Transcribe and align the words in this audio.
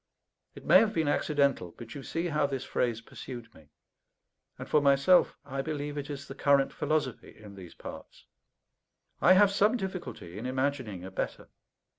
It 0.55 0.65
may 0.65 0.79
have 0.79 0.95
been 0.95 1.07
accidental, 1.07 1.75
but 1.77 1.93
you 1.93 2.01
see 2.01 2.29
how 2.29 2.47
this 2.47 2.63
phrase 2.63 3.01
pursued 3.01 3.53
me; 3.53 3.69
and 4.57 4.67
for 4.67 4.81
myself, 4.81 5.37
I 5.45 5.61
believe 5.61 5.95
it 5.95 6.09
is 6.09 6.27
the 6.27 6.33
current 6.33 6.73
philosophy 6.73 7.37
in 7.37 7.53
these 7.53 7.75
parts. 7.75 8.25
I 9.21 9.33
have 9.33 9.51
some 9.51 9.77
difficulty 9.77 10.39
in 10.39 10.47
imagining 10.47 11.05
a 11.05 11.11
better. 11.11 11.49